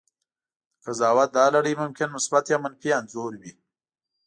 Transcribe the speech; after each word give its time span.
د 0.03 0.03
قضاوت 0.85 1.29
دا 1.37 1.45
لړۍ 1.55 1.73
ممکن 1.83 2.07
مثبت 2.15 2.43
یا 2.49 2.57
منفي 2.63 2.89
انځور 2.99 3.31
وي. 3.41 3.51